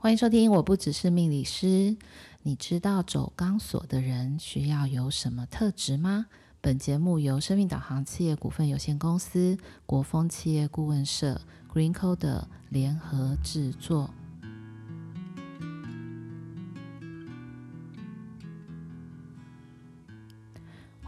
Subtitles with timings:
[0.00, 1.96] 欢迎收听，我不只是命理师。
[2.44, 6.26] 你知道走钢索的人需要有什么特质吗？
[6.60, 11.40] 本节目由生命导航企业股份有限公司、国风企业顾问社、
[11.74, 14.10] Green Code 联合制作。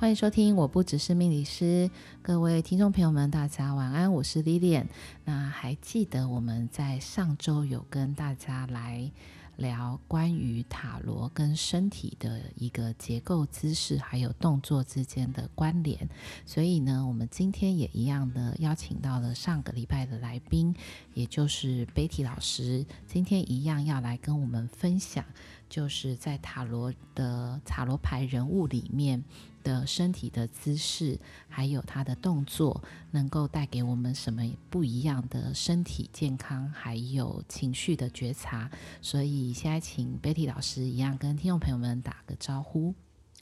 [0.00, 1.90] 欢迎收听，我不只是命理师，
[2.22, 4.86] 各位听众朋友们，大家晚安，我是 Lilian。
[5.26, 9.12] 那还记得我们在上周有跟大家来
[9.58, 16.08] 聊关于塔罗跟身体的一个结构、姿势还有动作之间的关联，
[16.46, 20.74] 所以呢，我们今天也一样的邀请到了上个礼拜的来宾，
[21.12, 25.22] 也就是 Betty 老师，今天一样要来跟我们分享，
[25.68, 29.22] 就是在塔罗的塔罗牌人物里面。
[29.62, 38.70] 的身体的姿势，还有他的动作，能够带给我们什么不一样的身体健康，还有情绪的觉察。
[39.00, 42.94] 所以现在请 Betty 老师一样跟听众朋友们打个招呼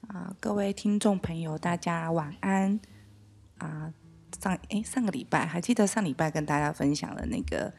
[0.09, 2.81] 啊，各位听众朋友，大家晚安
[3.59, 3.93] 啊！
[4.41, 7.73] 上诶，上个礼拜还记得上礼拜跟大家分享了那个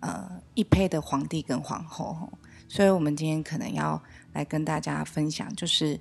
[0.00, 2.32] 呃一胚的皇帝跟皇后，
[2.68, 5.98] 所以我们今天可能要来跟大家分享，就是。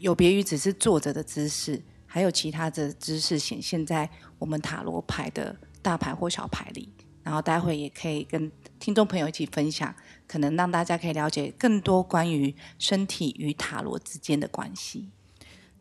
[0.00, 6.88] 有别于只是坐着的姿势，还有其他的姿势显现在我们塔罗牌的大牌或小牌里。
[7.22, 9.94] 然后待会也可以跟听众朋友一起分享，
[10.28, 15.08] 可能让大家可以了解更多关于身体与塔罗之间的关系。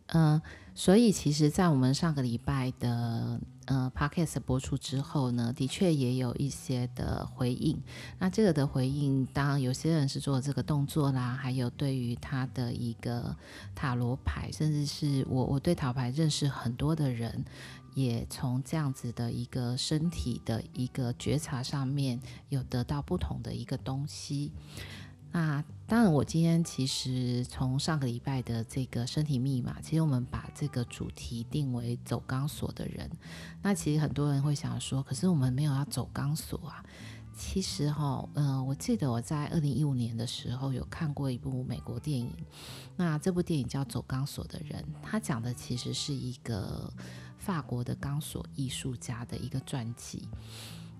[0.07, 0.41] 嗯、
[0.73, 3.41] 所以其实，在我们上个礼拜的。
[3.65, 7.81] 呃，Podcast 播出之后呢，的确也有一些的回应。
[8.19, 13.35] 那这个的回应，当然有些人是做这个动作啦，还有对于他的一个
[13.73, 17.45] 塔罗牌，甚至是我我对塔罗牌认识很多的人，
[17.95, 22.19] 也从这样子的一个身体的一个觉察上面，
[22.49, 24.51] 有得到不同的一个东西。
[25.33, 33.09] 那当然，我今天其实从上个礼拜的这个身体密码，其实我们把这个主题定为走钢索的人。
[33.63, 36.85] 那其实很多人会想说，可是我们没有要走钢索啊。
[37.35, 42.31] 其实哈，嗯、我记得我在二零一五年的时候有看过一部美国电影，
[42.95, 46.93] 那这部电影叫《走钢索的人》，他讲的其实是一个
[47.39, 50.27] 法国的钢索艺术家的一个传记。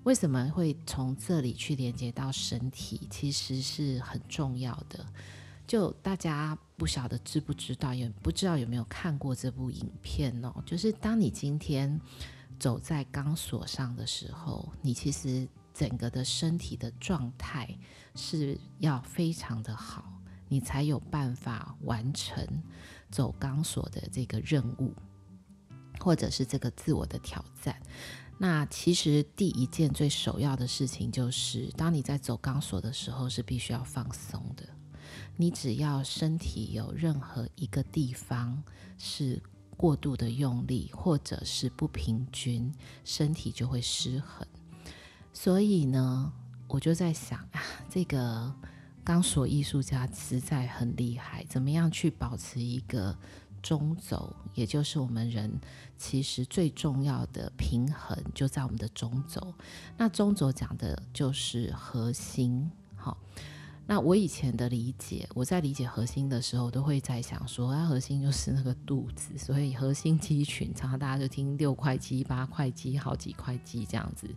[0.03, 3.08] 为什么会从这里去连接到身体？
[3.09, 5.06] 其实是很重要的。
[5.66, 10.53] 就大家不晓得知不知道，也不知道有没有看过这部影片哦。
[10.66, 12.00] 就是当你今天
[12.59, 17.74] 走在钢索上的时候，你其实整个的身体的状态
[18.13, 20.03] 是要非常的好，
[20.50, 22.46] 你才有办法完成
[23.09, 24.94] 走钢索的这个任务，
[26.00, 27.81] 或者是这个自我的挑战。
[28.38, 34.67] 那其实第一件最首要的事情就是，当你在走钢索的时候，是必须要放松的。
[35.38, 38.61] 你只要身体有任何一个地方
[38.97, 39.41] 是
[39.77, 42.71] 过度的用力，或者是不平均，
[43.05, 44.45] 身体就会失衡。
[45.31, 46.31] 所以呢，
[46.67, 48.53] 我就在想啊，这个
[49.03, 53.17] 钢索艺术家实在很厉害，怎么样去保持一个
[53.63, 55.50] 中轴，也就是我们人
[55.97, 59.53] 其实最重要的平衡，就在我们的中轴。
[59.97, 62.69] 那中轴讲的就是核心。
[62.96, 63.18] 好，
[63.88, 74.28] 那我以前的理解，我在理解核心的时候，都会在想说，啊，核心就是那个肚子，所以核心肌群，常常大家就听六块肌、八块肌、好几块肌这样子。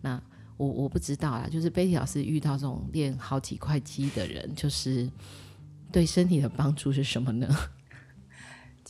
[0.00, 0.20] 那
[0.56, 5.10] 我我不知道啊，就是 Betty 老师遇到这种练好几块肌的人，就是
[5.92, 7.48] 对身体的帮助是什么呢？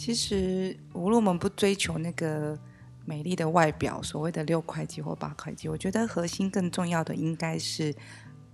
[0.00, 2.58] 其实，无论我们不追求那个
[3.04, 7.94] 美丽的外表，所谓的六块肌或八块肌，我觉得核心更重要的应该是，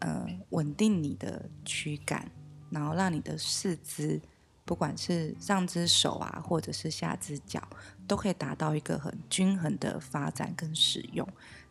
[0.01, 2.29] 呃，稳定你的躯干，
[2.69, 4.21] 然后让你的四肢，
[4.65, 7.63] 不管是上肢手啊，或者是下肢脚，
[8.09, 11.25] 都可以达到一个很均衡的发展跟使用，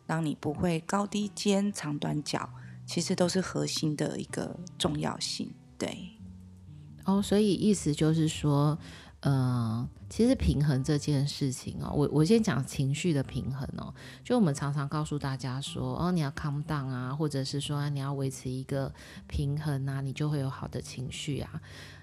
[0.06, 2.48] 让你不会高低肩、长短脚，
[2.86, 5.52] 其实都是核心的一个重要性。
[5.76, 6.16] 对，
[7.04, 8.78] 哦，所以意思就是说。
[9.20, 13.92] 嗯、呃，其实平衡这件事情哦，我我先讲情绪的平衡哦。
[14.22, 18.92] 就我们常常告诉大家说，哦，你要 calm down 啊，或者是说你要维持一个
[19.26, 21.60] 平衡啊，你就会有好的情绪啊。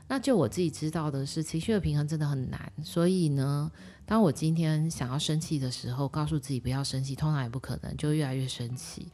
[0.07, 2.71] 那就我自己知道的是，情绪的平衡真的很难。
[2.83, 3.71] 所以呢，
[4.06, 9.07] 当我今天想要生气的时候，告诉自己不要生气，通常也不可能，就越来越生气。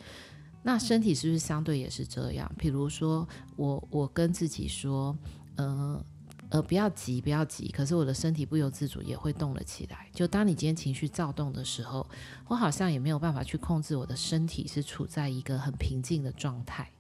[0.64, 2.52] 那身体是不是相对也是这样？
[2.58, 5.16] 比如说，我我跟自己说，
[5.58, 6.04] 呃。
[6.50, 7.70] 呃，不要急，不要急。
[7.70, 10.08] 可是我的身体不由自主也会动了起来。
[10.14, 12.06] 就当你今天情绪躁动的时候，
[12.48, 16.92] 我好像也没有办法去控制我的身体是处在一个很平静的状态。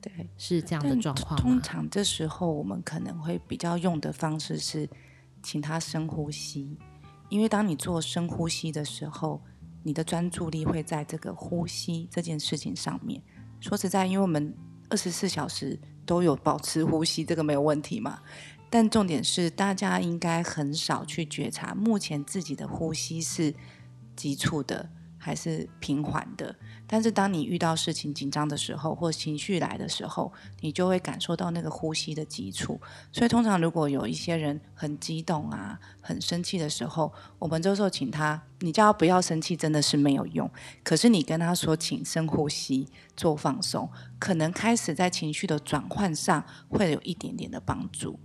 [0.00, 1.42] 对，是这样的状况吗？
[1.42, 4.88] 通常这时候我们可能会比较用的方式是，
[5.42, 6.78] 请他深呼吸，
[7.28, 9.42] 因为当你做深呼吸的时候，
[9.82, 13.20] 你的专注力会在这个呼吸这件事情上面。
[13.60, 14.56] 说实在，因为我们
[14.88, 18.20] 二十四小时都有保持呼吸，这个没有问题嘛。
[18.70, 23.54] 但重点是，大家应该很少去觉察目前自己的呼吸是
[24.14, 24.90] 急促的。
[25.20, 26.54] 还是平缓的，
[26.86, 32.80] 但是当你遇到事情紧张的时候，或情绪来的时候，你就会感受到那个呼吸的急促。
[33.12, 40.48] 所以通常如果有一些人很激动啊、很生气的时候，我们这时候请他，你叫他不要生气，真的是没有用。
[40.84, 42.86] 可是你跟他说，请深呼吸，
[43.16, 43.90] 做放松，
[44.20, 48.18] 可能开始在情绪的转换上会有一点点的帮助。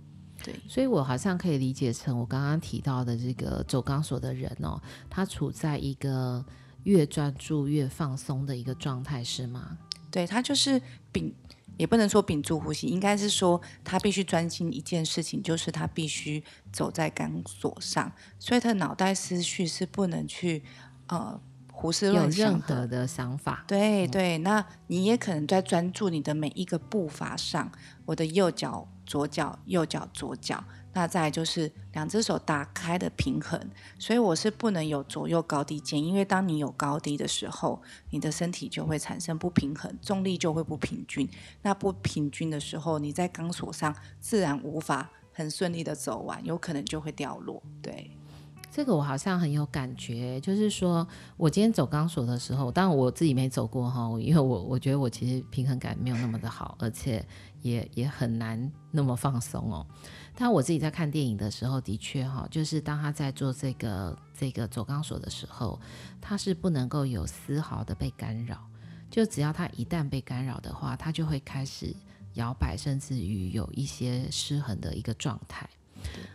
[0.44, 4.80] 对，所以我好像可以理解成我刚刚提到的这个走钢索的人哦，
[5.10, 6.44] 他处在一个。
[6.84, 9.78] 越专注越放松的一个状态是吗？
[10.10, 10.78] 对，他就是
[11.12, 11.34] 屏，
[11.78, 20.62] 也不能说屏住呼吸，应该是说他必须专心一件事情，就是他必须走在钢索上，所以他脑袋思绪是不能去
[21.06, 21.40] 呃
[21.72, 23.64] 胡思乱想，有任何的想法。
[23.66, 27.72] 对对，那你也可能在专注你的每一个步伐上，
[28.04, 30.62] 我的右脚、左脚、右脚、左脚。
[30.96, 33.60] 那再就是两只手打开的平衡，
[33.98, 41.28] 所以我是不能有左右高低肩，因为当你有高低的时候，你的身体就会产生不平衡，重力就会不平均。
[41.62, 47.60] 那不平均的时候，你在钢索上自然无法很顺利的走完，有可能就会掉落。
[47.82, 48.12] 对，
[48.70, 51.04] 这个我好像很有感觉，就是说
[51.36, 57.26] 我今天走钢索的时候，当然我自己没走过哈，因为我我觉得我其实平衡感没有那么的好，而且
[57.64, 59.86] 也也很难那么放松哦。
[60.36, 65.80] 但我自己在看电影的时候，的确哈，就是当他在做这个这个走钢索的时候，
[66.20, 68.58] 他是不能够有丝毫的被干扰。
[69.10, 71.94] 就只要他一旦被干扰的话，他就会开始
[72.34, 75.66] 摇摆，甚至于有一些失衡的一个状态。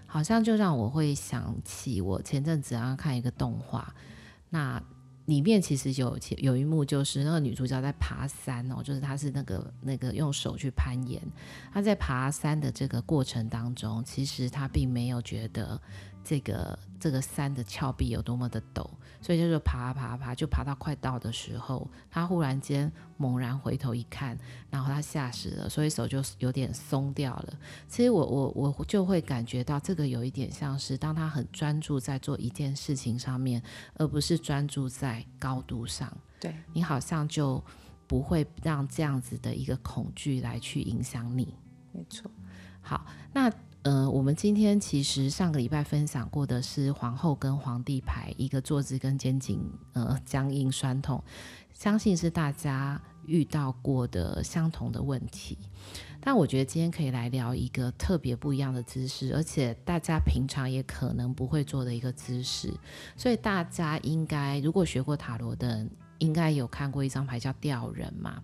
[0.07, 3.93] 好像就让我会想起我前阵子刚看一个动画，
[4.49, 4.81] 那。
[5.29, 11.21] 里面其实有有一幕，就是那个女主角在爬山哦，就是她是那个那个用手去攀岩，
[11.71, 15.79] 她在爬山的这个过程当中，其实她并没有觉得。
[16.29, 18.87] 这个这个山的峭壁有多么的陡，
[19.19, 24.37] 所以就是爬爬爬，就爬到快到的时候，他忽然间猛然回头一看，
[24.69, 27.59] 然后他吓死了，所以手就有点松掉了。
[27.87, 33.59] 其实我我我就会感觉到这个有一点像是，当他很专注在做一件事情上面，
[33.95, 37.59] 而不是专注在高度上，对，你好像就
[38.05, 41.55] 不会让这样子的一个恐惧来去影响你。
[41.91, 42.29] 没错。
[42.81, 43.03] 好，
[43.33, 43.51] 那。
[43.83, 49.61] 呃，我们今天其实上个礼拜分享过的是皇后跟皇帝牌，一个坐姿跟肩颈
[49.93, 51.23] 呃僵硬酸痛，
[51.73, 55.57] 相信是大家遇到过的相同的问题。
[56.19, 62.73] 但我觉得今天可以来聊一个特别不一样的姿势，而且大家平常也可能不会做的一个姿势。
[63.15, 65.87] 所以大家应该如果学过塔罗的，
[66.19, 68.41] 应该有看过一张牌叫吊人嘛？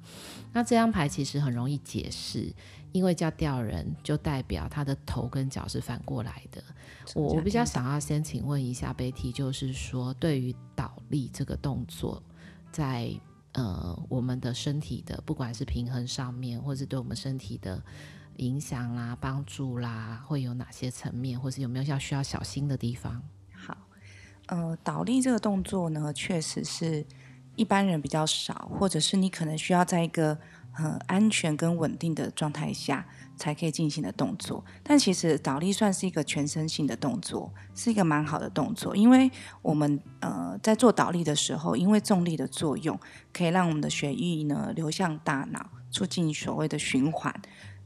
[0.52, 2.54] 那这张牌其实很容易解释。
[2.92, 6.64] 因为叫吊人，就代表他的头跟脚是反过来的。
[7.14, 12.24] 我我比较想要先请问一下 Betty，就是说对于倒立这个动作，
[12.72, 13.12] 在
[13.52, 17.84] 呃我们的身体的不管是平衡上面，或是对我们身体的
[18.38, 23.22] 影响啦、帮助啦，会有哪些层面，或是有没有要需要小心的地方？
[23.54, 23.76] 好，
[24.46, 27.06] 呃，倒立这个动作呢，确实是
[27.56, 30.38] 一般人比较少，或者是你可能需要在一个。
[30.78, 33.08] 很安全跟稳定的状态下
[33.38, 39.32] 才可以进行的动作，但其实倒立算是一个全身性的动作，是一个蛮好的动作，因为
[39.62, 43.00] 我们呃在做倒立的时候，因为重力的作用，
[43.32, 47.34] 可以让我们的血液呢流向大脑，促进所谓的循环。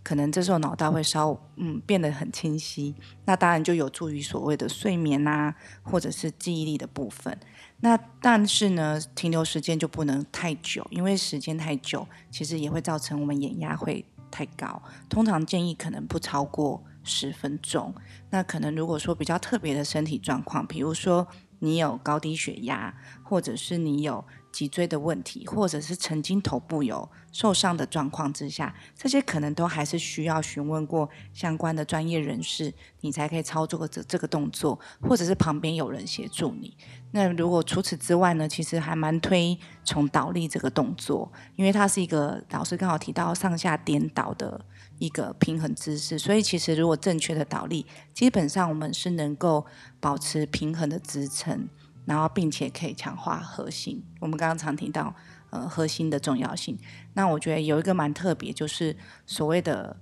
[0.01, 2.95] 可能这时候脑袋会稍嗯变得很清晰，
[3.25, 7.37] 那当然就有助于所谓的睡眠啊，或者是记忆力的部分。
[7.81, 14.81] 那但是呢，停留时间就不能太久，因为时间太久，其实也会造成我们眼压会太高。
[15.07, 17.93] 通常建议可能不超过十分钟。
[18.29, 21.27] 那可能如果说比较特别的身体状况，比如说
[21.59, 22.93] 你有高低血压，
[23.23, 24.25] 或者是你有。
[24.51, 36.75] 脊椎的问题，或者是曾经头部有受伤的状况之下，这些可能都还是需要询问过相关的专业人士，你才可以操作这这个动作，或者是旁边有人协助你。
[37.11, 44.63] 那如果除此之外呢，其实还蛮推崇倒立这个动作，因为它是一个老师刚好提到上下颠倒的
[44.99, 49.65] 一个平衡姿势，所以其实如果正确的倒立，基本上我们是能够
[49.99, 51.67] 保持平衡的支撑。
[52.09, 54.03] 然后，并且可以强化核心。
[54.19, 55.15] 我们刚刚常提到，
[55.51, 56.75] 呃核心的重要性。
[57.13, 58.97] 那我觉得有一个蛮特别，就是
[59.27, 59.95] 所谓的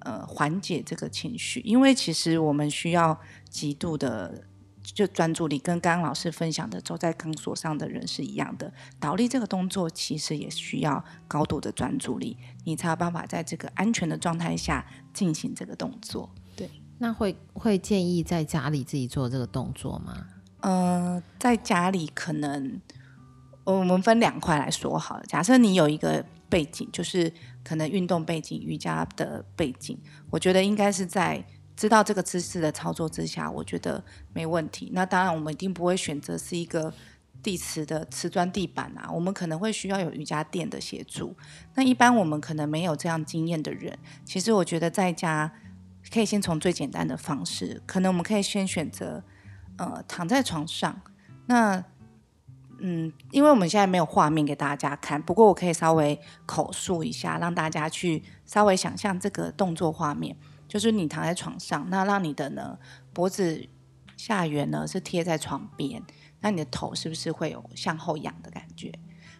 [0.00, 3.18] 呃缓解这个情绪，因为其实我们需要
[3.48, 4.44] 极度的。
[4.84, 16.30] 就专注力跟刚刚老师分享的走在钢索上的人是一样的，倒立这个动作其实也需要高度的专注力，你才有办法在这个安全的状态下进行这个动作。
[16.54, 16.68] 对，
[16.98, 20.26] 那会会建议在家里自己做这个动作吗？
[20.64, 22.80] 呃，在家里可能
[23.64, 25.24] 我们分两块来说好了。
[25.26, 29.98] 假设你有一个背景，就是可能运动背景、瑜伽的背景，
[30.30, 31.44] 我觉得应该是在。
[31.76, 34.00] 知道这个姿势的操作之下，我觉得
[34.32, 34.90] 没问题。
[34.92, 36.94] 那当然，我们一定不会选择是一个
[37.42, 41.36] 地瓷的瓷砖地板啊，我们可能会需要有瑜伽垫的协助。
[41.74, 45.52] 那一般我们可能没有这样经验的人，其实我觉得在家
[46.12, 49.24] 可以先从最简单的方式，可能我们可以先选择
[49.76, 51.00] 呃躺在床上。
[51.46, 51.84] 那
[52.80, 60.36] 嗯，因为我们现在没有画面给大家看，不过我可以稍微口述一下，让大家去稍微想象这个动作画面。
[60.66, 62.76] 就是你躺在床上，那让你的呢
[63.12, 63.64] 脖子
[64.16, 66.02] 下缘呢是贴在床边，
[66.40, 68.92] 那你的头是不是会有向后仰的感觉？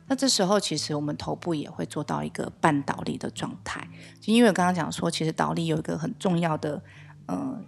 [0.06, 3.88] 那这时候其实我们头部也会做到一个半倒立的状态。
[4.20, 6.80] 就因为我刚刚讲说，其实倒立有一个很重要的
[7.26, 7.60] 呃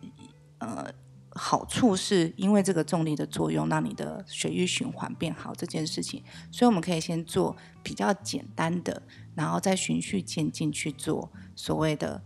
[0.59, 0.87] 呃
[1.37, 6.23] 好处，是因为这个重力的作用，让你的血液循环变好这件事情。
[6.51, 9.03] 所以我们可以先做比较简单的，
[9.35, 12.23] 然后再循序渐进去做所谓的。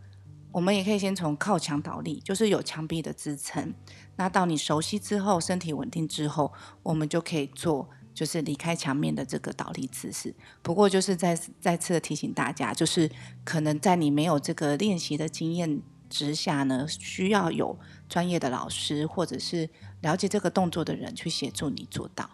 [0.52, 3.72] 我们也可以先从靠墙倒立，就是有墙壁的支撑。
[4.16, 6.52] 那到你熟悉之后，身体稳定之后，
[6.82, 10.34] 我们就可以做就是离开墙面的这个倒立姿势。
[10.60, 13.08] 不过就是再再次的提醒大家，就是
[13.44, 17.78] 可能在你没有这个练习的经验之下呢，需要有
[18.10, 19.66] 专业的老师或者是
[20.02, 22.28] 了解这个动作的人去协助你做到。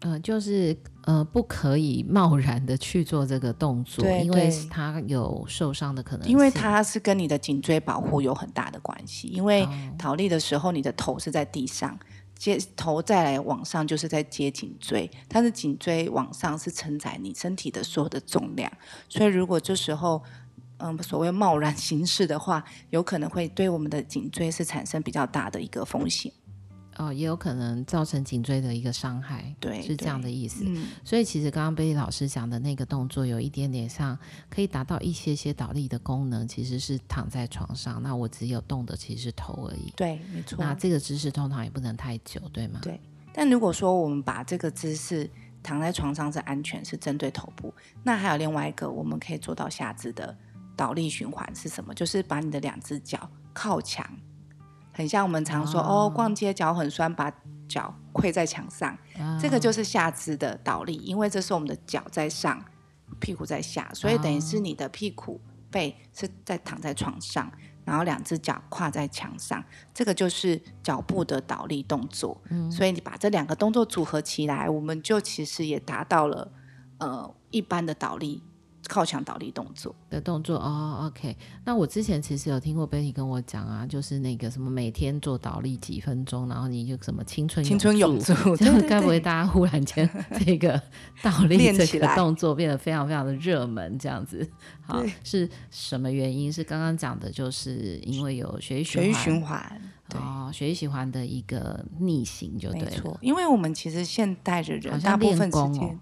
[0.00, 6.32] 呃，就是呃，不可以贸然的去做这个动作，因为它有受伤的可能性。
[6.32, 9.28] 因为它是跟你的颈椎保护有很大的关系。
[9.28, 9.64] 因为
[9.96, 11.96] 倒立的时候，你的头是在地上，
[12.36, 18.68] 接头再来往上就是在接颈椎，但是颈椎往上是承载你身体的所有的重量。
[19.08, 20.20] 所以如果这时候
[20.82, 26.32] 嗯所谓贸然行事的话，有可能会对我们的颈椎是产生比较大的一个风险。
[26.98, 30.62] 哦，也有可能造成颈椎的一个伤害，对，是这样的意思。
[30.66, 34.16] 嗯，所以其实刚刚贝利老师讲的那个动作，有一点点像
[34.50, 39.90] 可以达到一些些倒立的功能，其实是躺在床上，那我只有动的其实是头而已。
[39.96, 40.58] 对，没错。
[40.60, 42.78] 那这个姿势通常也不能太久，对吗？
[42.82, 43.00] 对。
[43.32, 45.28] 但如果说我们把这个姿势
[45.62, 47.72] 躺在床上是安全，是针对头部，
[48.02, 50.36] 那还有另外一个我们可以做到下肢的
[50.82, 51.94] 倒立循环是什么？
[51.94, 54.04] 就是把你的两只脚靠墙。
[54.92, 57.32] 很像我们常说哦，哦，逛街脚很酸，把
[57.68, 62.60] 脚跪在墙上，哦，这个就是下肢的倒立，因为这是我们的脚在上，
[63.20, 67.48] 屁股在下，所以等于是你的屁股背是在躺在床上，
[67.84, 72.42] 然后两只脚跨在墙上，这个就是脚步的倒立动作。
[72.50, 76.50] 嗯，所以你把这两个动作组合起来，我们就其实也达到了
[76.98, 78.42] 呃一般的倒立。
[78.88, 81.36] 靠墙倒立动作的动作哦，OK。
[81.64, 88.34] 那我之前其实有听过 Betty 跟我讲啊，就是那个什么每天做倒立几分钟，然后你就什么青春青春永驻，
[88.88, 90.08] 该不会大家忽然间
[90.44, 90.80] 这个
[91.22, 94.46] 倒立这个动作变得非常非常的热门这样子？
[94.82, 96.52] 好，是什么原因？
[96.52, 99.82] 是刚刚讲的，就是因为有血液循环，血液循环
[100.14, 102.90] 哦，血液循环的一个逆行就对了。
[102.90, 105.98] 没错，因为我们其实现代的人大部分时间。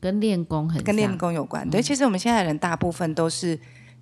[0.00, 3.58] 跟练功很跟练功有关，对，其实我们现在的人大部分都是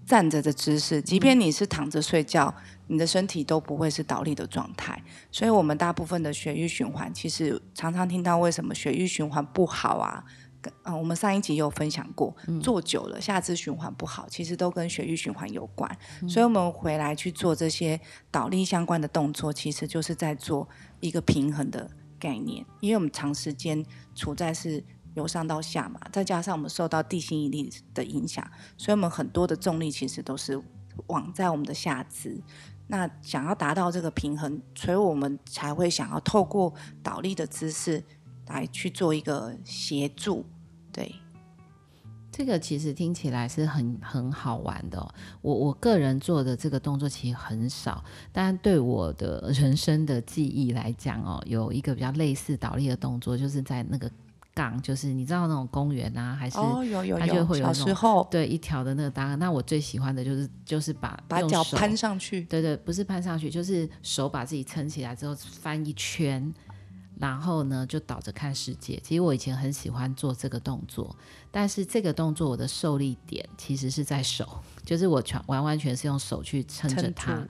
[0.07, 2.55] 站着的姿势，即便你是躺着睡觉，
[2.87, 5.03] 你的身体都不会是倒立的状态。
[5.31, 10.25] 所以，我们大部分的血液循环，其实常常听到为什么血液循环不好啊？
[10.63, 15.91] 跟啊，我们上一集有分享过，坐久了下肢循环不好，其实都跟血液循环有关。
[16.29, 18.01] 所以，我们回来去做这些
[18.31, 20.69] 倒立相关的动作，其实就是在做
[21.01, 24.83] 一个平衡的概念，因为我们长时间处在是。
[25.19, 30.59] 由上到下嘛，再加上我们受到地心引力的影响，所以我们很多的重力其实都是
[31.09, 32.41] 往在我们的下肢。
[32.87, 36.73] 那想要达到这个平衡，所以我们才会想要透过
[37.03, 38.03] 倒立的姿势
[38.47, 40.47] 来去做一个协助。
[40.91, 41.15] 对，
[42.33, 45.15] 这个其实听起来是很很好玩的。
[45.43, 54.11] 我我个人做的这个动作其实很少，但对我的人生的记忆来讲哦，有一个比较类似倒立的动作，就是在那个。
[54.83, 59.39] 就是你知道那种公园啊，还是哦有有有，它就会有那种小时候对一条的那个档。
[59.39, 66.53] 那我最喜欢的就是就是把把脚攀上去，对对，不是攀上去，就是手把自己撑起来之后翻一圈，
[67.19, 69.01] 然后呢就倒着看世界。
[69.05, 71.15] 其实我以前很喜欢做这个动作，
[71.51, 77.47] 但是这个动作我的受力点其实是在手，就是我全完完全是用手去撑着它。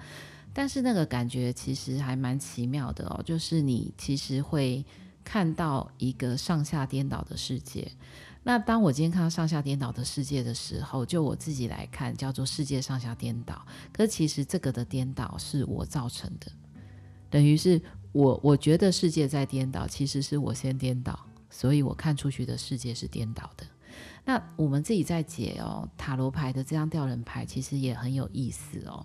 [0.52, 4.84] 但是那个感觉其实还蛮奇妙的哦，就是你其实会
[5.28, 7.92] 看到一个上下颠倒的世界。
[8.44, 13.62] 那当我今天看到上下颠倒的世界的时候，就我自己来看，叫做世界上下颠倒。
[13.92, 16.50] 可其实这个的颠倒是我造成的，
[17.28, 17.78] 等于是
[18.12, 23.66] 我我觉得世界在颠倒，其实是我先颠倒，所以我看出去的世界是颠倒的。
[24.25, 29.04] 那我们自己在解哦塔罗牌的这张吊人牌，其实也很有意思哦。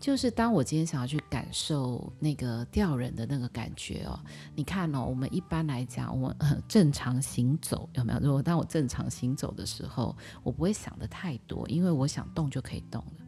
[0.00, 4.18] 就是当我今天想要去感受那个吊人的那个感觉哦，
[4.54, 8.20] 你看哦，我们一般来讲，我们正常行走有没有？
[8.20, 13.26] 如果当我正常行走的时候，我不会想的太多，因为我想动就可以动了。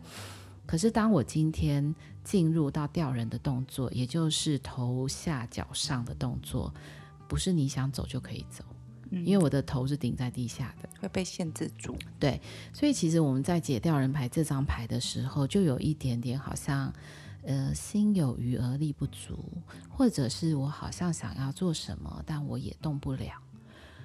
[0.65, 6.73] 可是当我今天进入到吊人的动作，也就是头下脚上的动作，
[7.29, 8.65] 不是你想走就可以走。
[9.11, 11.97] 因为我的头是顶在地下的，会被限制住。
[12.19, 12.41] 对，
[12.73, 16.93] 所以其实我们在解掉人牌这张牌的时候，就有一点点好像，
[17.43, 19.45] 呃，心有余而力不足，
[19.89, 23.33] 或者是我好像想要做什么，但我也动不了。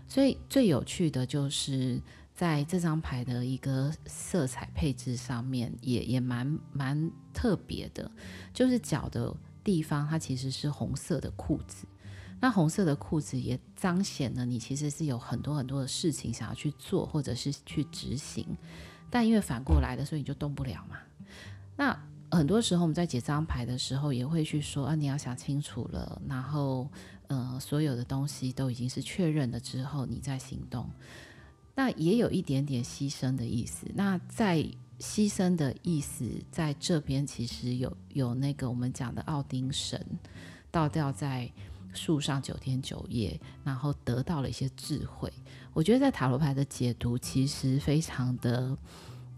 [0.07, 2.01] 所以最有趣的就是
[2.33, 8.09] 在这张牌的一个色彩配置上面也，也也蛮蛮特别的，
[8.53, 11.85] 就是脚的地方，它其实是红色的裤子。
[12.45, 18.45] 那红色的裤子也彰显了你其实是有很多很多的事情想要去做，或者是去执行，
[19.09, 20.95] 但因为反过来的，所以你就动不了嘛。
[21.75, 21.99] 那
[22.29, 26.87] 很多时候我们在解张牌的时候，也会去说啊，你要想清楚了，然后
[27.29, 30.87] 呃，所有的东西都已经是确认了之后，你再行动。
[31.73, 33.87] 那也有一点点牺牲的意思。
[33.95, 34.57] 那在
[34.99, 39.99] 牺牲的意思在这边，其实有有那个我们讲的奥丁神
[40.69, 41.51] 倒吊在。
[41.95, 45.31] 树上九天九夜，然后得到了一些智慧。
[45.73, 48.77] 我觉得在塔罗牌的解读，其实非常的，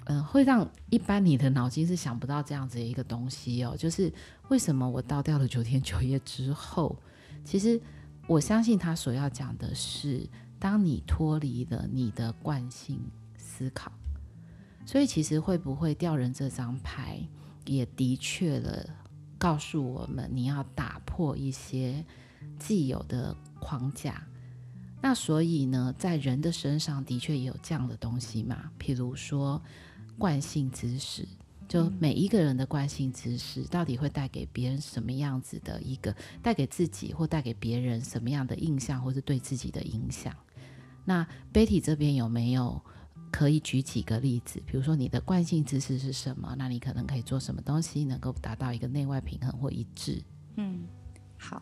[0.05, 3.75] 嗯、会让一般你的脑筋是想不到这样子的一个东西哦。
[3.77, 4.11] 就是
[4.49, 6.95] 为什么我倒掉了九天九夜之后，
[7.43, 7.79] 其实
[8.27, 10.27] 我相信他所要讲的是，
[10.59, 12.99] 当你脱离了你的惯性
[13.37, 13.91] 思考，
[14.85, 17.19] 所以其实会不会掉人这张牌，
[17.65, 18.87] 也的确了
[19.39, 22.05] 告诉我们，你要打破一些。
[22.59, 24.25] 既有的框架，
[25.01, 28.71] 那所以呢，在人的身上的确也有这样的东西嘛。
[28.79, 29.61] 譬如说，
[30.17, 31.27] 惯性知识，
[31.67, 40.35] 就每一个人的惯性知识，到底会带给别人什么样子的一个，带给自己或带给别人什么样的印象，或是对自己的影响？
[41.05, 42.81] 那 Betty 这边有没有
[43.31, 44.61] 可以举几个例子？
[44.65, 46.55] 比如说，你的惯性知识是什么？
[46.57, 50.23] 那你可能可以做什么东西，能够达到一个内外平衡或一致？
[50.55, 50.85] 嗯，
[51.37, 51.61] 好。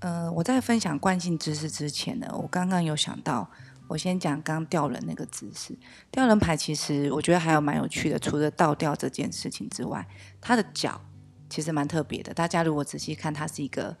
[0.00, 3.50] 呃，我在分享惯性知识之前呢，我刚刚有想到，
[3.88, 5.76] 我先讲刚吊人那个姿势。
[6.10, 10.06] 吊人牌其实我觉得还有蛮有趣的，除了倒吊这件事情之外，
[10.40, 11.00] 它的脚
[11.48, 12.34] 其实蛮特别的。
[12.34, 13.96] 大家如果仔细看，它是一个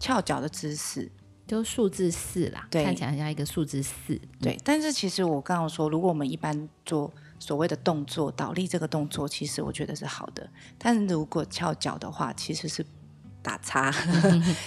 [0.00, 1.10] 翘脚的姿势，
[1.46, 4.20] 就数字四啦，对，看起来像一个数字四。
[4.40, 10.50] 对，但是其实我刚刚说，如果我们一般做所谓的动作倒立这个动作，其实我觉得是好的。
[10.76, 12.84] 但是如果翘脚的话，其实是。
[13.46, 13.94] 打叉，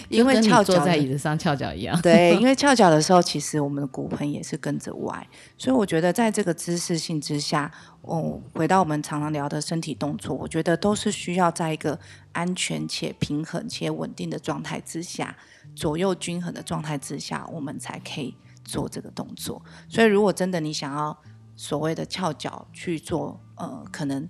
[0.08, 2.00] 因为翘脚坐在椅子上翘脚一样。
[2.00, 11.98] 对，因为翘脚的时候，其实我们的骨盆也是跟着歪，所以我觉得在这个姿势性之下，哦，回到我们常常聊的身体动作，我觉得都是需要在一个
[12.32, 15.36] 安全且平衡且稳定的状态之下，
[15.76, 19.62] 左右均衡的状态之下，我们才可以做这个动作。
[19.90, 21.14] 所以，如果真的你想要
[21.54, 24.26] 所谓的翘脚去做，呃，可能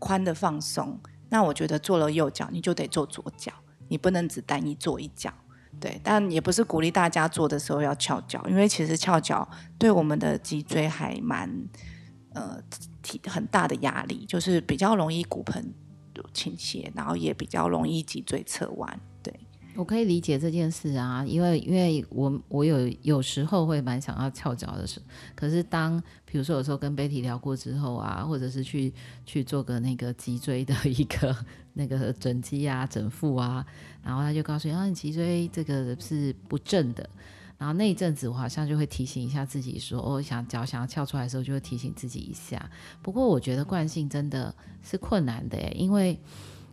[0.00, 3.52] 宽的放松，那我觉得做了右脚，你就得做左脚。
[3.88, 5.32] 你不能只单一做一脚，
[5.80, 9.48] 对，但也不是鼓励大家做的时候要翘脚，因为其实翘脚
[9.78, 11.50] 对我们的脊椎还蛮
[12.34, 12.62] 呃
[13.02, 15.74] 体很大的压力，就是比较容易骨盆
[16.34, 19.00] 倾斜，然后也比较容易脊椎侧弯，
[19.78, 25.00] 我可以理解这件事啊，因为因为我我有有时候会蛮想要翘脚的时，
[25.36, 28.92] 可是当比如说有时候跟 Betty 聊过之后啊，或者是去
[29.24, 31.36] 去做个那个脊椎的一个
[31.74, 33.64] 那个整肌啊、整复啊，
[34.02, 37.08] 然后他就告诉你啊，你脊椎这个是不正的，
[37.56, 42.68] 然后那一阵子我好像就会提醒一下自己说，哦，想脚想要翘出来的时候就会提醒自己一下。
[43.00, 46.18] 不过我觉得惯性真的是困难的耶，因为。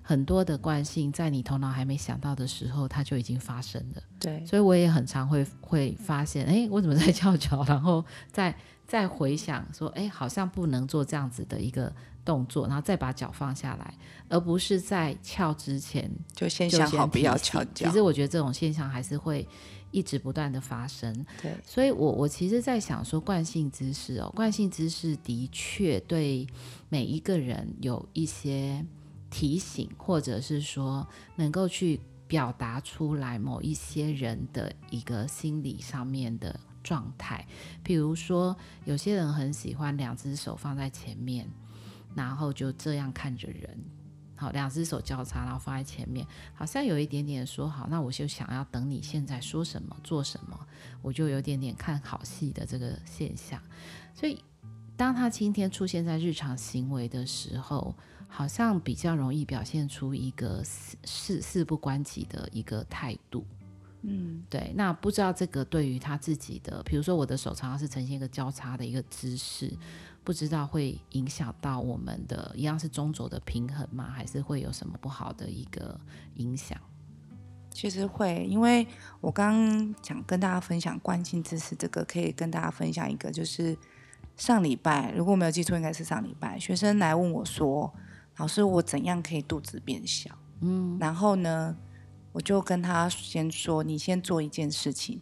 [0.07, 4.03] 很多的惯性在你头脑还没想到的时候，它就已经发生了。
[4.19, 7.63] 对，所以我也很常会会发现，哎，我怎么在翘脚？
[7.67, 8.55] 然后再
[8.87, 11.91] 再回想说，哎，好像不能做这样子的一个
[12.23, 13.95] 动作，然后再把脚放下来，
[14.29, 17.87] 而不是在翘之前就先想好不要翘脚。
[17.87, 19.47] 其实我觉得这种现象还是会
[19.89, 21.11] 一直不断的发生。
[21.41, 26.45] 对，所以我我其实在想说，惯性姿势哦，惯性姿势的确对
[26.89, 28.85] 每一个人有一些。
[29.35, 37.45] 提醒，或者是说能够去表达出来某一些人的一个心理上面的状态，
[37.83, 41.45] 比如说有些人很喜欢两只手放在前面，
[42.15, 43.77] 然后就这样看着人，
[44.37, 50.57] 好，两只手交叉，然后放在前面，好像有一点点说好，那我就想要等你现在说什么做什么，
[51.01, 53.61] 我就有点点看好戏的这个现象，
[54.13, 54.41] 所以
[54.95, 57.93] 当他今天出现在日常行为的时候。
[58.35, 63.45] 好像比较容易表现出一个事事事不关己的一个态度，
[64.01, 64.73] 嗯，对。
[64.75, 69.73] 那不知道这个对于他自己的，比如说我的手常常是呈现一个交叉的一个姿势，
[70.21, 74.11] 不知道会影响到我们的一样是中轴的平衡吗？
[74.13, 75.97] 还是会有什么不好的一个
[76.35, 76.77] 影响？
[77.71, 78.85] 其实会，因为
[79.21, 83.77] 我刚刚讲跟大家分享惯性姿势，这个可以跟大家分享一个，就是
[84.35, 87.93] 上礼拜如果我没有记错，应该是上礼拜学生来问我说。
[88.37, 90.29] 老师，我怎样可以肚子变小？
[90.61, 91.75] 嗯，然后呢，
[92.31, 95.21] 我就跟他先说，你先做一件事情。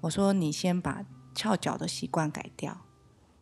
[0.00, 1.02] 我说，你先把
[1.34, 2.76] 翘脚的习惯改掉。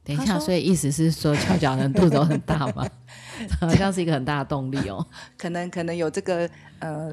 [0.02, 2.86] 等一下，所以意思是说，翘脚人肚子都很大吗？
[3.60, 5.06] 好像是一个很大的动力哦。
[5.36, 6.48] 可能可能有这个
[6.78, 7.12] 呃，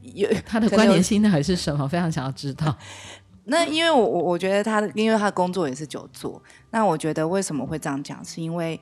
[0.00, 1.88] 有他的关联性到底是什么？
[1.88, 2.76] 非常想要知道。
[3.44, 6.42] 那因为我我我觉得他的，因为他的工作也是久坐。
[6.70, 8.24] 那我觉得为什么会这样讲？
[8.24, 8.80] 是因为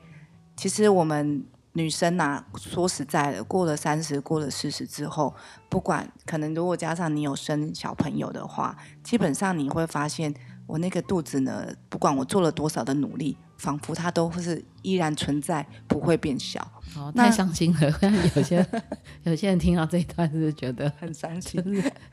[0.55, 1.43] 其实我们。
[1.73, 5.33] 女生呐、啊，说实在的，过了三十，过了四十之后，
[5.69, 10.31] 不管可能，如果加上你有生小朋友的话，基本上你会发现，
[10.67, 16.61] 我那个肚子呢，不管我做了多少的努力，仿佛它都是依然存在，不会变小。
[16.95, 17.99] 哦，太伤心了。
[18.35, 18.63] 有些
[19.23, 21.59] 有些人听到这一段，是觉得很伤心？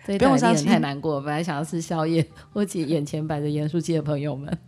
[0.06, 1.20] 这一段令人太难过。
[1.20, 4.58] 本来想要吃宵夜，或者眼前摆着盐酥鸡的朋友们，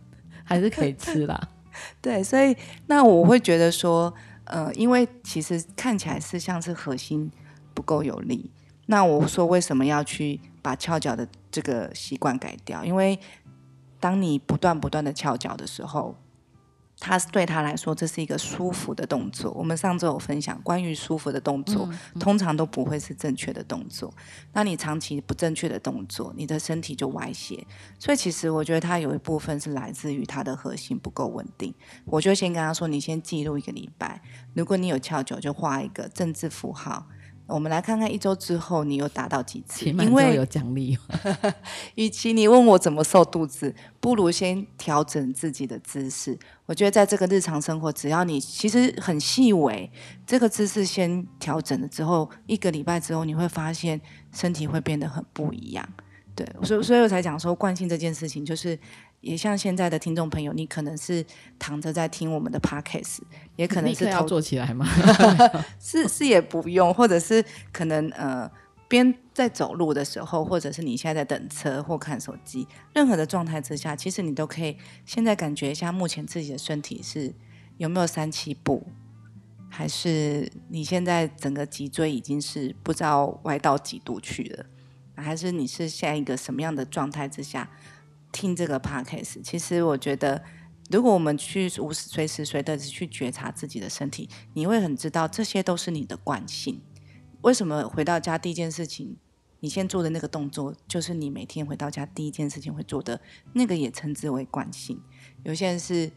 [0.43, 1.49] 还是可以吃啦。
[1.99, 4.13] 对，所以那我会觉得说。
[4.45, 7.31] 呃，因为其实看起来是像是核心
[7.73, 8.51] 不够有力。
[8.87, 12.83] 那我说为什么要去把翘脚的这个习惯改掉？
[12.83, 13.17] 因为
[13.99, 16.17] 当你不断不断的翘脚的时候，
[17.05, 19.51] 他对他来说，这是一个舒服的动作。
[19.51, 24.13] 我们上周有分享关于舒服的动作，通常都不会是正确的动作。
[24.53, 27.67] 那你长期不正确的动作，你的身体就歪斜。
[27.99, 31.75] 所以其实我觉得他有一部分是来自于他的核心不够稳定。
[32.05, 34.21] 我就先跟他说，你先记录一个礼拜，
[34.53, 37.05] 如果你有翘脚，就画一个政治符号。
[37.45, 39.85] 我们来看看一周之后你有达到几次？
[39.85, 40.97] 因为有奖励。
[41.95, 46.37] 与其你问我怎么瘦肚子，不如先调整自己的姿势。
[46.65, 49.91] 我觉得在这个日常生活，只要你其实很细微，
[50.25, 53.99] 这个姿势先调整了之后，一个礼拜之后，你会发现
[54.31, 55.87] 身体会变得很不一样。
[56.35, 58.79] 对，所以所以我才讲说惯性这件事情，就是。
[59.23, 61.25] 也像现在的听众朋友，你可能是
[61.57, 63.19] 躺着在听我们的 podcast，
[63.55, 64.85] 也可能是要坐起来吗？
[65.79, 68.51] 是是也不用，或者是可能呃
[68.89, 77.33] 边在走路的时候，或者是你现在在等车或看手机，任何的状态之下，其实你都可以现在感觉一下目前自己的身体是
[77.77, 78.85] 有没有三七步，
[79.69, 84.65] 还是你现在整个脊椎已经是不知道歪到几度去了，
[85.15, 87.69] 还是你是现在一个什么样的状态之下？
[88.33, 90.43] 听这个 podcast，其实我觉得，
[90.89, 96.81] 如果我们去无随时随地去觉察自己的身体，你会很知道这些都是你的惯性。
[97.43, 99.15] 为什么回到家第一件事情，
[99.59, 103.21] 你先做的那个动作，就是你每天回到家第一件事情会做的
[103.53, 105.01] 那个，也称之为惯性。
[105.43, 106.11] 有些人是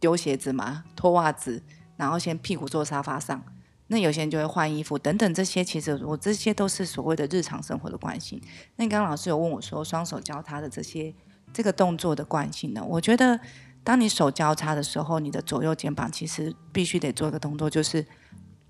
[0.00, 1.62] 丢鞋子嘛，脱袜子，
[1.96, 3.44] 然后先屁股坐沙发上。
[3.92, 8.40] 那有些人就会换衣服等等，这些其实我这些都是所谓的日常生活的惯性。
[8.76, 11.14] 那刚刚老师有问我说，双手交叉的这些
[11.52, 12.82] 这个动作的惯性呢？
[12.82, 13.38] 我觉得，
[13.84, 18.06] 当你手交叉的时候，你的左右肩膀其实必须得做一个动作，就是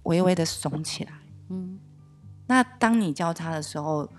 [0.02, 1.12] 微微的耸起来。
[1.50, 1.78] 嗯。
[2.48, 4.10] 那当你交叉的时候，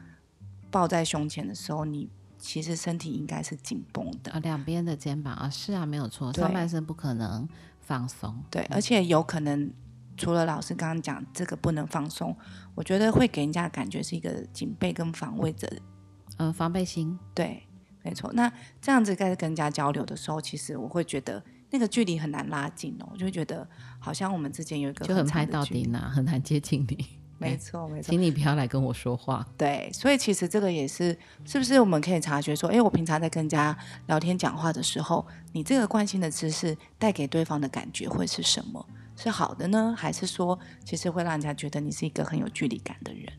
[0.72, 4.32] 抱在胸前的时候，你其实身体应该是紧绷的。
[4.32, 7.46] 啊，两边的肩膀啊，是啊，没有错，上半身不可能
[7.82, 8.42] 放松。
[8.50, 9.70] 对，而且有可能。
[10.16, 12.36] 除了老师刚刚讲这个不能放松，
[12.76, 15.68] 我觉得会给人家感觉是一个警备跟防卫者，
[16.38, 17.18] 嗯、呃，防备心。
[17.34, 17.64] 对，
[18.04, 18.32] 没错。
[18.34, 23.68] 那这样子在跟人家交流的时候，其实我会觉得那个距离很难拉近哦，我就会觉得
[24.00, 27.06] 好像我们之间有一个就很猜到底呢，很难接近你。
[27.40, 29.46] 没错没错，请你不要来跟我说话。
[29.58, 38.86] 对，所以其实这个也是，是不是我们可以察觉说，哎，我平常在跟人家聊天讲话的时候，你这个关心的姿势带给对方的感觉会是什么？
[39.16, 43.32] 是好的呢，还是说其实会让人家觉得你是一个很有距离感的人？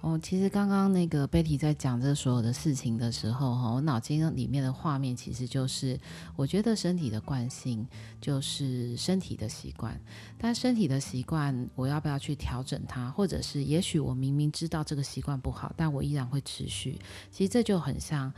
[0.00, 5.98] 哦，其实刚刚那个贝蒂在讲这所有的事情的时候，哈，我脑筋里面的画面其实就是，
[6.36, 7.88] 我觉得身体的惯性
[8.20, 9.98] 就是身体的习惯，
[10.36, 13.10] 但身体的习惯，我要不要去调整它？
[13.10, 16.98] 或者是，也许我明明知道这个习惯不好，但我依然会持续。
[17.30, 18.30] 其实这就很像。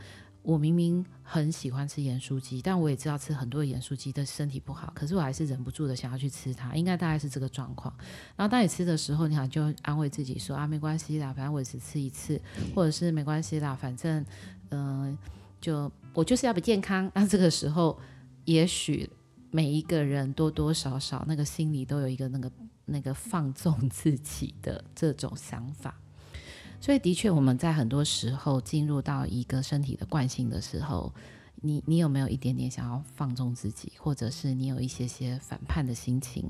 [0.47, 7.93] 我明明很喜欢吃盐酥鸡，但我也知道吃很多盐酥鸡对身体不好，可是我还是忍不住的想要去吃它，应该大概是这个状况。
[8.37, 12.41] 然后当你吃的时候，你好就安慰自己说啊，没关系啦，反正我只吃一次，
[12.73, 14.25] 或者是没关系啦，反正
[14.69, 15.17] 嗯、
[15.59, 17.11] 就我就是要不健康。
[17.13, 17.99] 那这个时候，
[18.45, 19.09] 也许
[19.51, 22.49] 每一个人多多少少那个心里都有一个那个
[22.85, 25.93] 那个放纵自己的这种想法。
[26.79, 31.13] 所以，的确，我们在很多时候进入到一个身体的惯性的时候，
[31.55, 36.49] 你你有没有一点点想要放纵自己，或者是你有一些些反叛的心情？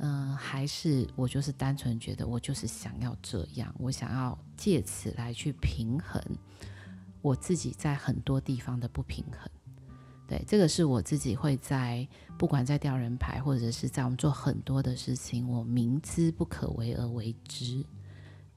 [0.00, 6.22] 嗯、还是我就是单纯觉得我就是想要这样，我想要借此来去平衡
[7.20, 9.50] 我自己在很多地方的不平衡。
[10.28, 12.06] 对，这个是我自己会在
[12.38, 17.84] 不管在吊人牌，或者是在我们做很多的事情，我明知不可为而为之。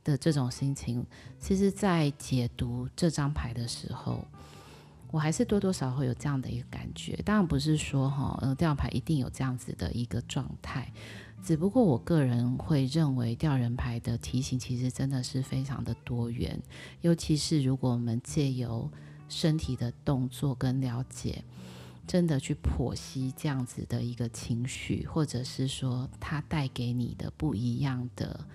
[0.03, 1.05] 的这种心情，
[1.39, 4.25] 其实，在解读这张牌的时候，
[5.11, 7.15] 我还是多多少少会有这样的一个感觉。
[7.25, 10.91] 当然不是说哈，呃，吊牌一定有这样子的一个状态，
[11.43, 16.59] 只不过我个人会认为，吊人牌的提醒其实真的是非常的多元。
[17.01, 18.89] 尤其是如果我们借由
[19.29, 21.43] 身体的动作跟了解，
[22.07, 28.47] 真的去剖析这样子的一个情绪，或者是说它带给你的不一样的。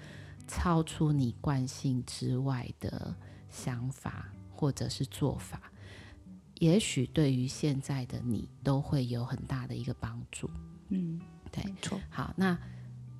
[0.47, 3.15] 超出你惯性之外的
[3.51, 5.61] 想法或者是做法，
[6.61, 10.49] 也许对于现在的你都会有很大的一个帮助。
[10.89, 12.01] 嗯，对，没错。
[12.09, 12.57] 好，那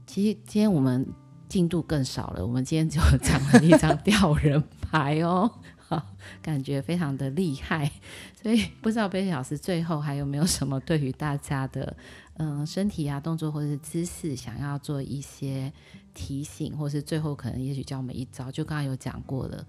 [0.07, 1.07] 其实今天我们
[1.49, 5.51] 进度更少了，我们今天就 讲了一张吊人牌哦。
[5.89, 6.05] 好，
[6.43, 7.91] 感觉非常的厉害，
[8.43, 11.97] 所以不知道 Betty 老师最后还有没有什么对于大家的
[12.35, 15.73] 嗯、呃、身体啊动作或者是姿势想要做一些
[16.13, 19.65] 提醒，或是最后可能也许教我们一招，就刚刚有讲过了，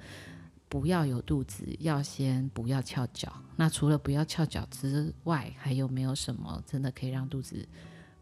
[0.68, 3.32] 不要有肚子，要先不要翘脚。
[3.56, 7.68] 那除了不要翘脚之外，还有没有什么真的可以让肚子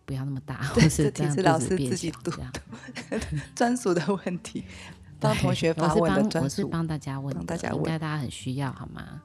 [0.06, 2.52] 不要那么大，或是让肚子变小这样
[3.56, 4.66] 专属的问题？
[5.20, 9.22] 当同学发问的专属，我是帮大家问，大家问，应该大家很需要，好吗？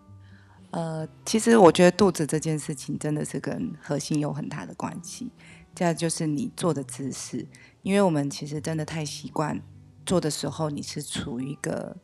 [0.70, 5.30] 呃，其实我觉得肚子这件事情真的是跟核心有很大的关系。
[5.74, 7.46] 这就是你坐的姿势，
[7.82, 9.60] 因为我们其实真的太习惯
[10.06, 11.96] 坐的时候，你是处于一个，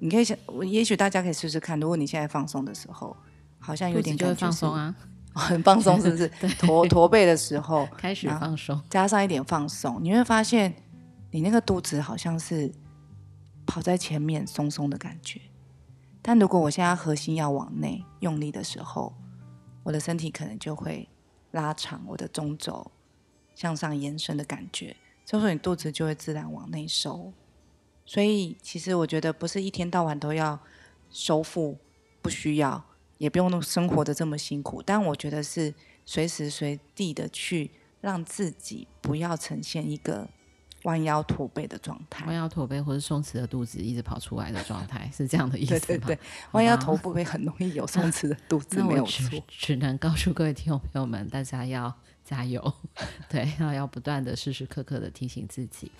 [0.00, 3.16] 你可以想，也许大家可以试试看，如果你现在放松的时候，
[3.58, 4.94] 好像有点感觉放松啊，
[5.32, 6.28] 很放松，是不是？
[6.58, 10.74] 驼驼背的时候 开始放松，加上一点放松，你会发现
[11.30, 12.72] 你那个肚子好像是。
[13.68, 15.38] 跑在前面，松松的感觉。
[16.22, 19.14] 但如果我现在核心要往内用力的时候，
[19.82, 21.06] 我的身体可能就会
[21.50, 22.90] 拉长，我的中轴
[23.54, 24.96] 向上延伸的感觉。
[25.26, 27.30] 这时候你肚子就会自然往内收。
[28.06, 30.58] 所以其实我觉得不是一天到晚都要
[31.10, 31.76] 收腹，
[32.22, 32.82] 不需要，
[33.18, 34.82] 也不用生活的这么辛苦。
[34.82, 35.74] 但我觉得是
[36.06, 40.30] 随时随地的去让自己不要呈现一个。
[40.84, 45.80] 弯腰驼背的状态，弯腰驼背或者松弛的肚子一直跑出来的状态， 是这样的意思吗？
[45.86, 46.18] 对对对，
[46.52, 49.42] 弯腰驼背很容易有松弛的肚子，没有错。
[49.48, 51.94] 只能告诉各位听众朋友们，大家要。
[52.28, 52.60] 加油，
[53.30, 55.90] 对，要要不断的时时刻刻的提醒自己。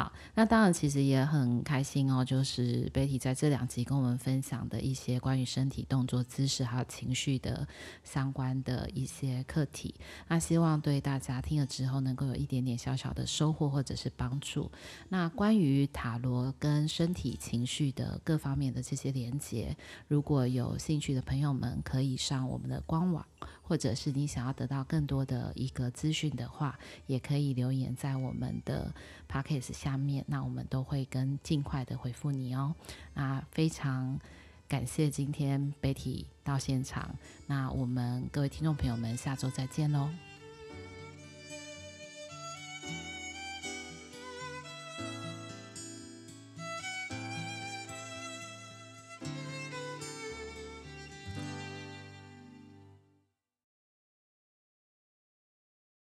[0.00, 7.68] 好，那当然其实也很开心哦，就是 Betty 在这两集跟我们分享的一些关于身体动作、姿势还有情绪的
[8.02, 9.94] 相关的一些课题。
[10.26, 14.72] 那希望对大家听了之后能够有一点点小小的收获或者是帮助。
[15.10, 19.76] 那关于塔罗跟身体情绪的各方面的这些连接，
[20.08, 23.26] 如果有兴趣的朋友们，可以上我们的官网。
[23.62, 28.92] 或者是你想要得到更多的一个资讯的话，也可以留言在我们的
[29.30, 32.74] podcast 下面，那我们都会跟尽快的回复你哦。
[33.14, 34.18] 那非常
[34.66, 37.14] 感谢今天 Betty 到现场，
[37.46, 40.10] 那我们各位听众朋友们，下周再见喽。